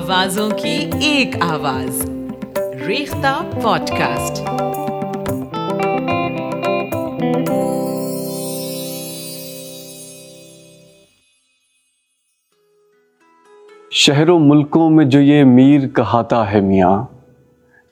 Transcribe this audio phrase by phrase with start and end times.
[0.00, 2.10] آوازوں کی ایک آواز۔
[2.86, 4.42] ریختہ پوڈ کاسٹ
[13.90, 17.04] شہروں ملکوں میں جو یہ میر کہاتا ہے میاں،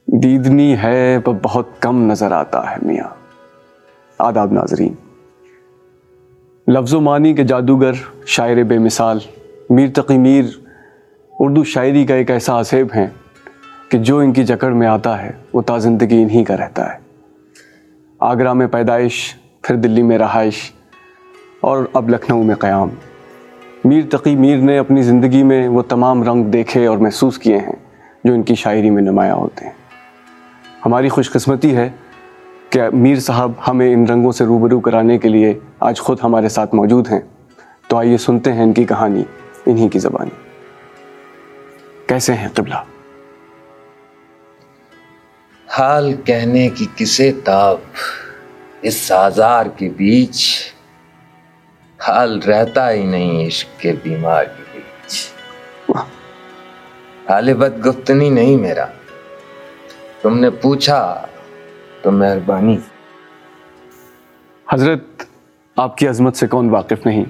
[0.07, 3.09] دیدنی ہے پر بہت کم نظر آتا ہے میاں۔
[4.19, 4.95] آداب ناظرین،
[6.69, 7.93] لفظ و معنی کے جادوگر،
[8.27, 9.19] شاعر بے مثال،
[9.71, 10.45] میر تقی میر
[11.41, 13.07] اردو شاعری کا ایک ایسا عصیب ہیں
[13.89, 16.99] کہ جو ان کی جکڑ میں آتا ہے، وہ تا زندگی انہی کا رہتا ہے۔
[18.21, 20.73] آگرہ میں پیدائش، پھر دلی میں رہائش،
[21.61, 22.89] اور اب لکھنؤ میں قیام۔
[23.85, 27.77] میر تقی میر نے اپنی زندگی میں وہ تمام رنگ دیکھے اور محسوس کیے ہیں
[28.25, 29.73] جو ان کی شاعری میں نمایاں ہوتے ہیں۔
[30.87, 31.91] ہماری خوش قسمتی ہے
[32.71, 36.75] کہ میر صاحب ہمیں ان رنگوں سے روبرو کرانے کے لیے آج خود ہمارے ساتھ
[36.75, 37.21] موجود ہیں۔
[37.89, 39.23] تو آئیے سنتے ہیں ان کی کہانی،
[39.67, 40.48] انہی کی زبانی۔
[42.09, 42.75] کیسے ہیں قبلہ؟
[45.79, 47.79] حال کہنے کی کسے تاب؟
[48.83, 50.59] اس سازار کے بیچ
[52.09, 55.33] حال رہتا ہی نہیں عشق کے بیمار کے بیچ۔
[57.31, 58.87] حال بد گفتنی نہیں میرا۔
[60.23, 61.27] تم نے پوچھا
[62.03, 62.79] تو مہربانی۔
[64.73, 65.23] حضرت
[65.77, 67.25] آپ کی عظمت سے کون واقف نہیں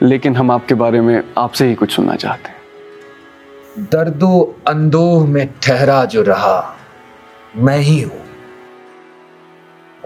[0.00, 2.63] لیکن ہم آپ کے بارے میں آپ سے ہی کچھ سننا چاہتے ہیں۔
[3.76, 6.74] درد و اندوہ میں ٹھہرا جو رہا
[7.54, 8.24] میں ہی ہوں۔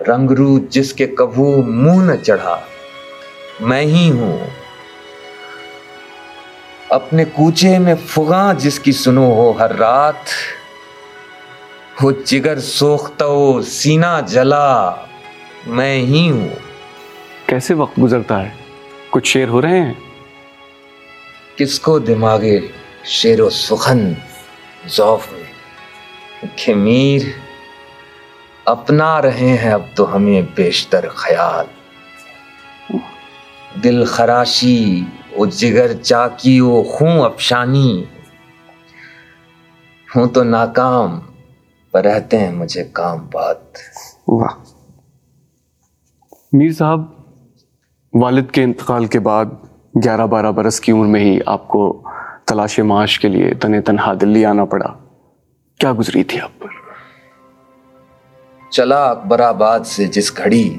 [0.09, 2.61] رنگ رو جس کے کبو منہ نہ چڑھا
[3.61, 4.39] میں ہی ہوں۔
[6.89, 10.29] اپنے کوچے میں فغاں جس کی سنو ہو ہر رات
[12.03, 14.91] ہو جگر سوختہ ہو سینہ جلا
[15.67, 16.49] میں ہی ہوں۔
[17.47, 18.49] کیسے وقت گزرتا ہے؟
[19.11, 19.95] کچھ شعر ہو رہے ہیں؟
[21.57, 22.61] کس کو دماغے
[23.09, 24.13] شیر و سخن
[24.89, 25.43] ذوف میں
[26.57, 27.23] کہ میر
[28.65, 31.67] اپنا رہے ہیں اب تو ہمیں بیشتر خیال۔
[33.85, 35.05] دل خراشی
[35.37, 38.05] او جگر چاکی او خون افشانی۔
[40.17, 41.21] ہوں تو ناکام،
[41.93, 43.63] پر رہتے ہیں مجھے کام بات
[44.29, 44.55] واہ۔
[46.53, 47.01] میر صاحب،
[48.15, 49.47] والد کے انتقال کے بعد
[50.05, 52.03] گیارہ بارہ برس کی عمر میں ہی آپ کو
[52.49, 54.87] تلاش معاش کے لیے تن تنہا دلی آنا پڑا۔
[55.79, 56.67] کیا گزری تھی آپ پر؟
[58.71, 60.79] چلا اکبر آباد سے جس گھڑی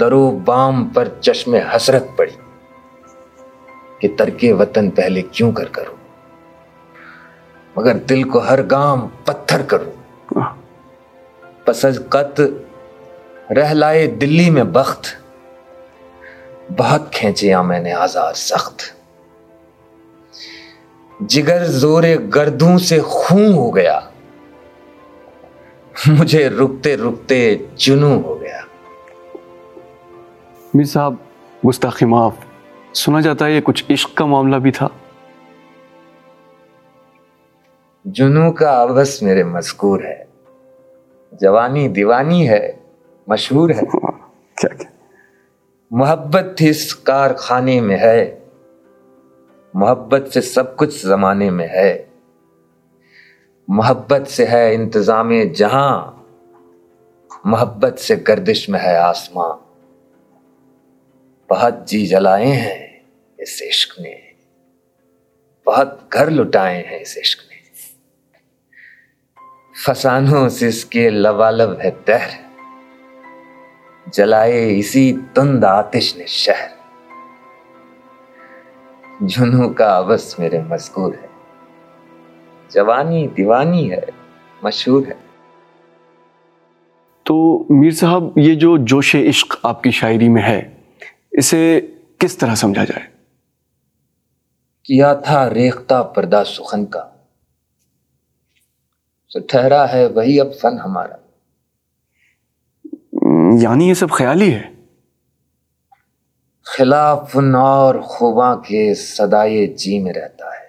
[0.00, 2.30] درو بام پر چشم حسرت پڑی
[3.98, 5.96] کہ ترک وطن پہلے کیوں کر کروں۔
[7.76, 9.92] مگر دل کو ہر گام پتھر کروں۔
[11.64, 12.40] پسج قط
[13.50, 15.06] رہ لائے دلی میں بخت
[16.78, 19.01] بہت کھینچیا میں نے آزار سخت۔
[21.28, 22.02] جگر زور
[22.34, 24.00] گردوں سے خون ہو گیا۔
[26.06, 28.60] مجھے رکتے رکتے جنو ہو گیا۔
[30.74, 31.14] میر صاحب
[31.68, 32.32] گستاخی معاف۔
[32.94, 34.88] سنا جاتا ہے یہ کچھ عشق کا معاملہ بھی تھا۔
[38.04, 40.24] جنو کا آبس میرے مذکور ہے۔
[41.32, 42.72] جوانی دیوانی ہے
[43.26, 44.84] مشہور ہے۔ کیا؟
[45.90, 48.38] محبت اس کارخانے میں ہے۔
[49.74, 52.04] محبت سے سب کچھ زمانے میں ہے۔
[53.68, 56.12] محبت سے ہے انتظام جہاں،
[57.44, 59.58] محبت سے گردش میں ہے آسمان
[61.50, 63.00] بہت جی جلائے ہیں
[63.38, 64.14] اس عشق نے۔
[65.66, 67.52] بہت گھر لٹائے ہیں اس عشق نے۔
[69.84, 72.58] فسانوں سے اس کے لبالب ہے تہر
[74.06, 76.81] جلائے اسی تند آتش نے شہر۔
[79.22, 81.26] جنو کا آبس میرے مذکور ہے۔
[82.74, 84.00] جوانی دیوانی ہے
[84.62, 85.12] مشہور ہے۔
[87.22, 90.74] تو میر صاحب یہ جو جوش عشق آپ کی شاعری میں ہے
[91.30, 91.80] اسے
[92.18, 93.06] کس طرح سمجھا جائے؟
[94.84, 97.08] کیا تھا ریختہ پردہ سخن کا؟
[99.28, 101.14] سو ٹھہرا ہے وہی اب فن ہمارا۔
[103.62, 104.71] یعنی یہ سب خیالی ہے؟
[106.64, 110.62] خلاف اور خوباں کے صدائے جی میں رہتا ہے۔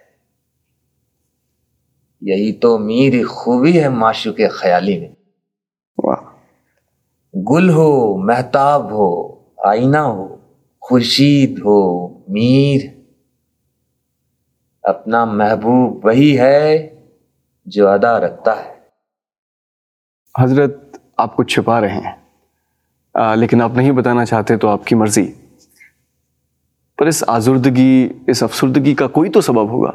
[2.21, 5.09] یہی تو میری خوبی ہے معشوق خیالی میں۔
[7.51, 10.35] گل ہو محتاب ہو آئینہ ہو
[10.81, 12.81] خورشید ہو میر۔
[14.83, 16.95] اپنا محبوب وہی ہے
[17.65, 18.73] جو ادا رکھتا ہے۔
[20.39, 22.15] حضرت آپ کچھ چھپا رہے ہیں۔
[23.13, 25.33] آ, لیکن آپ نہیں بتانا چاہتے تو آپ کی مرضی۔
[26.97, 29.91] پر اس آزردگی اس افسردگی کا کوئی تو سبب ہوگا۔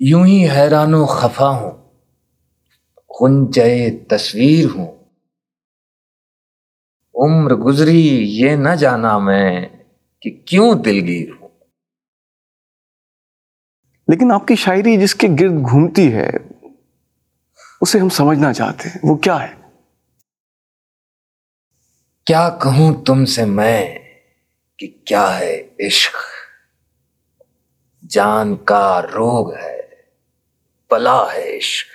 [0.00, 1.70] یوں ہی حیران و خفا ہوں
[3.18, 4.92] خنچے تصویر ہوں۔
[7.14, 9.68] عمر گزری یہ نہ جانا میں
[10.20, 11.48] کہ کیوں دلگیر ہوں۔
[14.08, 16.30] لیکن آپ کی شاعری جس کے گرد گھومتی ہے
[17.80, 19.54] اسے ہم سمجھنا چاہتے ہیں۔ وہ کیا ہے؟
[22.26, 23.99] کیا کہوں تم سے میں؟
[24.80, 26.16] کہ کیا ہے عشق؟
[28.08, 29.80] جان کا روگ ہے،
[30.88, 31.88] پلا ہے عشق۔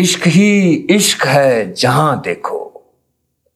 [0.00, 2.70] عشق ہی عشق ہے جہاں دیکھو،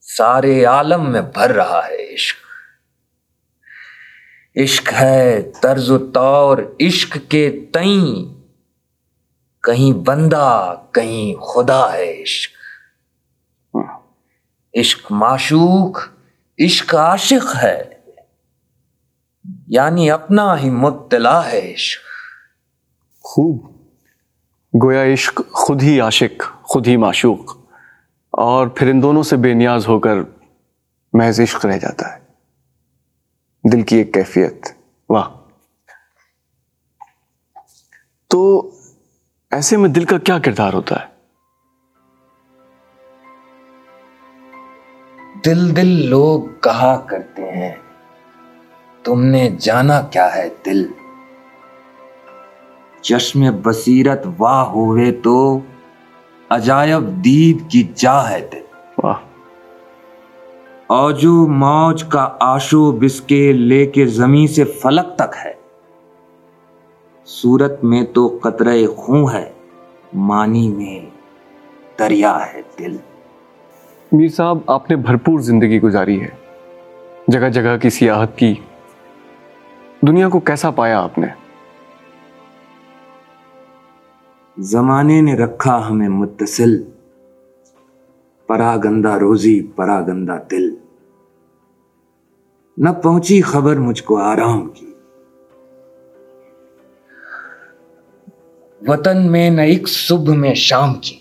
[0.01, 2.37] سارے عالم میں بھر رہا ہے عشق۔
[4.55, 8.41] عشق ہے طرز و طور عشق کے تئیں۔
[9.63, 12.51] کہیں بندہ، کہیں خدا ہے عشق۔
[14.79, 15.99] عشق معشوق
[16.59, 17.83] عشق عاشق ہے۔
[19.67, 22.01] یعنی اپنا ہی مطلع ہے عشق۔
[23.21, 23.71] خوب۔
[24.83, 27.57] گویا عشق خود ہی عاشق، خود ہی معشوق۔
[28.31, 30.13] اور پھر ان دونوں سے بے نیاز ہو کر
[31.13, 32.19] محض عشق رہ جاتا ہے۔
[33.71, 34.67] دل کی ایک کیفیت۔
[35.09, 35.29] واہ۔
[38.27, 38.71] تو
[39.51, 41.10] ایسے میں دل کا کیا کردار ہوتا ہے؟
[45.45, 47.75] دل دل لوگ کہا کرتے ہیں
[49.03, 50.87] تم نے جانا کیا ہے دل؟
[53.01, 55.59] چشم بصیرت واہ ہوئے تو
[56.49, 58.61] عجائب دید کی جا ہے دل۔
[60.87, 65.53] اوجو موج کا آشو بسکے لے کے زمین سے فلک تک ہے۔
[67.25, 69.51] صورت میں تو قطرہ خوں ہے
[70.13, 71.09] مانی میں
[71.99, 72.97] دریا ہے دل۔
[74.11, 76.29] میر صاحب، آپ نے بھرپور زندگی گزاری ہے۔
[77.27, 78.53] جگہ جگہ کی سیاحت کی۔
[80.07, 81.27] دنیا کو کیسا پایا آپ نے؟
[84.57, 86.83] زمانے نے رکھا ہمیں متصل۔
[88.47, 90.75] پرا گندا روزی پرا گندا دل۔
[92.77, 94.93] نہ پہنچی خبر مجھ کو آرام کی۔
[98.87, 101.20] وطن میں نہ ایک صبح میں شام کی۔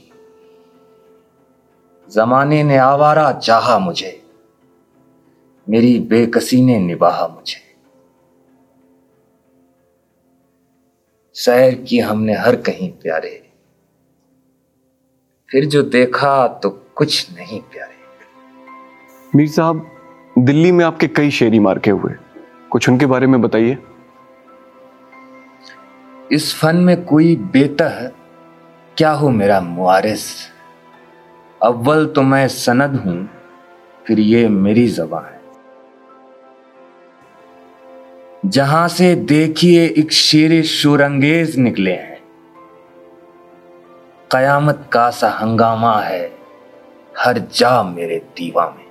[2.11, 4.21] زمانے نے آوارہ چاہا مجھے۔
[5.67, 7.73] میری بے کسی نے نباہا مجھے۔
[11.35, 13.39] سیر کی ہم نے ہر کہیں پیارے۔
[15.47, 18.27] پھر جو دیکھا تو کچھ نہیں پیارے۔
[19.35, 19.77] میر صاحب
[20.37, 22.15] دلی میں آپ کے کئی شیری مارکے ہوئے۔
[22.69, 23.75] کچھ ان کے بارے میں بتائیے۔
[26.31, 28.09] اس فن میں کوئی بیتہ ہے؟
[28.95, 30.50] کیا ہو میرا معارث
[31.61, 33.25] اول تو میں سند ہوں،
[34.05, 35.39] پھر یہ میری زبان ہے۔
[38.51, 42.15] جہاں سے دیکھیے ایک شیر شورنگیز نکلے ہیں۔
[44.29, 46.29] قیامت کا سا ہنگامہ ہے
[47.27, 48.87] ہر جا میرے دیوا میں۔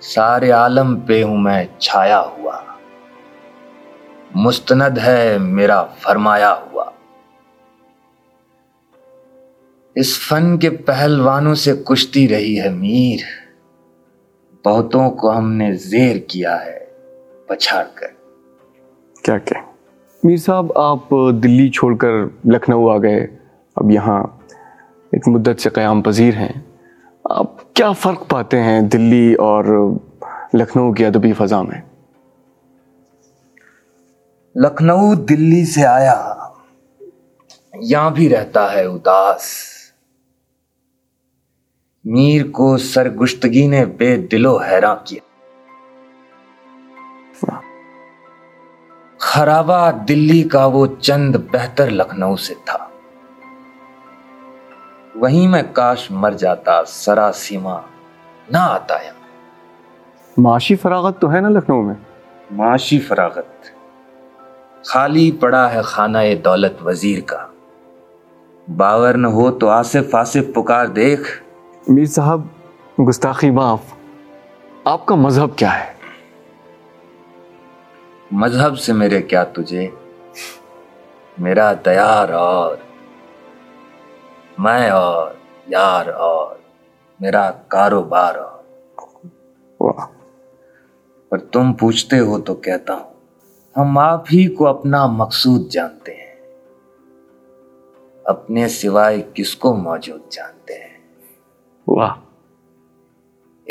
[0.00, 2.60] سارے عالم پہ ہوں میں چھایا ہوا۔
[4.34, 6.84] مستند ہے میرا فرمایا ہوا۔
[9.94, 13.44] اس فن کے پہلوانوں سے کشتی رہی ہے میر۔
[14.64, 16.78] بہتوں کو ہم نے زیر کیا ہے
[17.46, 18.06] پچھاڑ کر۔
[19.22, 19.54] کیا کہ؟
[20.24, 22.08] میر صاحب آپ دلی چھوڑ کر
[22.44, 23.26] لکھنؤ آ گئے۔
[23.76, 24.22] اب یہاں
[25.12, 26.60] ایک مدت سے قیام پذیر ہیں۔
[27.24, 29.90] آپ کیا فرق پاتے ہیں دلی اور
[30.54, 31.80] لکھنؤ کی ادبی فضا میں؟
[34.56, 36.34] لکھنؤ دلی سے آیا
[37.80, 39.73] یہاں بھی رہتا ہے اداس۔
[42.04, 45.20] میر کو سرگشتگی نے بے دل و حیران کیا۔
[49.18, 52.88] خرابہ دلی کا وہ چند بہتر لکھنؤ سے تھا۔
[55.14, 57.80] وہیں میں کاش مر جاتا سرا سیما
[58.50, 59.10] نہ آتا ہے
[60.36, 61.94] معاشی فراغت تو ہے نا لکھنؤ میں؟
[62.50, 63.64] معاشی فراغت۔
[64.86, 67.46] خالی پڑا ہے خانہ دولت وزیر کا۔
[68.76, 71.43] باور نہ ہو تو آصف آصف پکار دیکھ۔
[71.88, 72.40] میر صاحب
[73.08, 73.80] گستاخی معاف۔
[74.84, 75.92] آپ کا مذہب کیا ہے؟
[78.30, 79.88] مذہب سے میرے کیا تجھے؟
[81.38, 82.76] میرا دیار اور
[84.58, 85.34] میں اور
[85.66, 86.56] یار اور
[87.20, 88.64] میرا کاروبار اور۔
[91.28, 93.14] پر تم پوچھتے ہو تو کہتا ہوں
[93.76, 96.34] ہم آپ ہی کو اپنا مقصود جانتے ہیں۔
[98.24, 100.93] اپنے سوائے کس کو موجود جانتے ہیں؟
[101.88, 102.14] واہ۔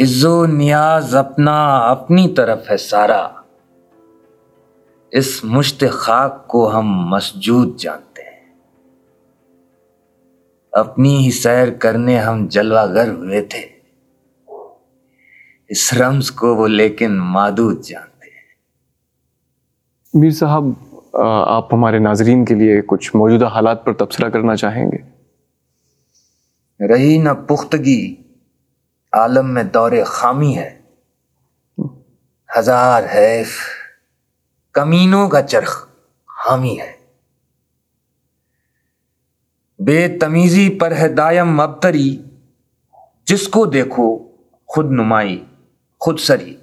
[0.01, 3.27] عز و نیاز اپنا اپنی طرف ہے سارا۔
[5.11, 8.55] اس مشت خاک کو ہم مسجود جانتے ہیں۔
[10.71, 13.73] اپنی ہی سیر کرنے ہم جلوہ گر ہوئے تھے۔
[15.67, 18.43] اس رمز کو وہ لیکن مادود جانتے ہیں۔
[20.13, 20.63] میر صاحب
[21.47, 25.12] آپ ہمارے ناظرین کے لیے کچھ موجودہ حالات پر تبصرہ کرنا چاہیں گے؟
[26.89, 28.15] رہی نہ پختگی،
[29.11, 30.81] عالم میں دور خامی ہے۔
[32.57, 33.59] ہزار حیف،
[34.71, 35.87] کمینوں کا چرخ
[36.45, 36.93] حامی ہے۔
[39.79, 42.23] بے تمیزی پر ہے دائم مبتری،
[43.25, 44.31] جس کو دیکھو
[44.65, 45.45] خود نمائی،
[45.99, 46.57] خود سری۔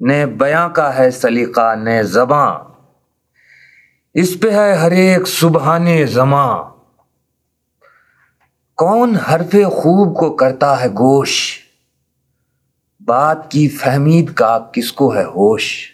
[0.00, 2.58] نئے بیاں کا ہے سلیقہ، نئے زباں۔
[4.14, 6.75] اس پہ ہے ہر ایک سبحان زماں۔
[8.76, 11.58] کون حرف خوب کو کرتا ہے گوش؟
[13.00, 15.92] بات کی فہمید کا کس کو ہے ہوش؟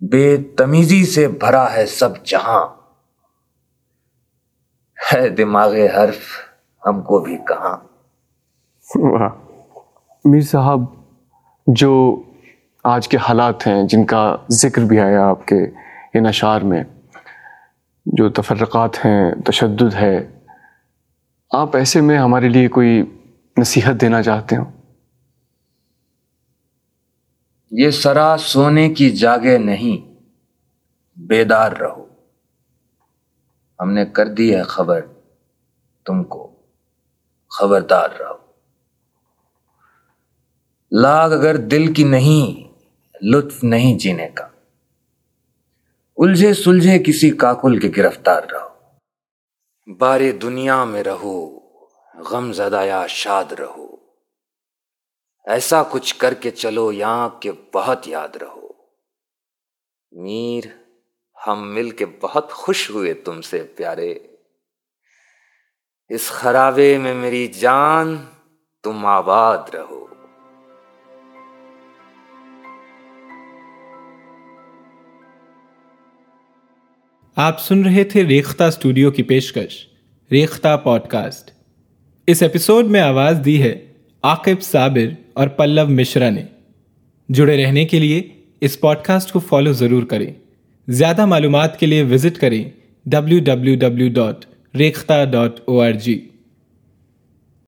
[0.00, 2.66] بے تمیزی سے بھرا ہے سب جہاں۔
[5.12, 6.18] ہے دماغ حرف
[6.86, 7.76] ہم کو بھی کہاں۔
[10.24, 10.80] میر صاحب،
[11.66, 12.22] جو
[12.84, 15.64] آج کے حالات ہیں، جن کا ذکر بھی آیا آپ کے
[16.14, 16.84] ان اشعار میں،
[18.06, 20.35] جو تفرقات ہیں، تشدد ہے
[21.58, 23.02] آپ ایسے میں ہمارے لیے کوئی
[23.58, 24.72] نصیحت دینا چاہتے ہوں
[27.70, 30.14] یہ سرا سونے کی جاگے نہیں،
[31.16, 32.06] بیدار رہو۔
[33.80, 35.00] ہم نے کر دی ہے خبر،
[36.06, 36.52] تم کو
[37.48, 38.52] خبردار رہو۔
[40.92, 42.74] لاگ اگر دل کی نہیں،
[43.24, 44.48] لطف نہیں جینے کا۔
[46.16, 48.75] الجھے سلجھے کسی کاکل کے گرفتار رہو۔
[49.94, 51.60] بارے دنیا میں رہو،
[52.14, 53.96] غم زدایا شاد رہو۔
[55.46, 58.68] ایسا کچھ کر کے چلو یہاں کہ بہت یاد رہو۔
[60.12, 60.64] میر،
[61.46, 64.14] ہم مل کے بہت خوش ہوئے تم سے پیارے۔
[66.08, 68.16] اس خرابے میں میری جان،
[68.82, 70.05] تم آباد رہو۔
[77.36, 79.86] آپ سن رہے تھے ریختہ اسٹوڈیو کی پیشکش،
[80.32, 81.50] ریختہ پوڈ کاسٹ
[82.26, 83.78] اس ایپیسوڈ میں آواز دی ہے
[84.22, 86.42] عاقب صابر اور پلو مشرا نے۔
[87.28, 88.22] جڑے رہنے کے لیے
[88.60, 90.32] اس پوڈ کاسٹ کو فالو ضرور کریں۔
[90.88, 92.64] زیادہ معلومات کے لیے وزٹ کریں۔
[93.06, 94.44] W W W dot
[94.76, 96.28] Rekhta dot O R G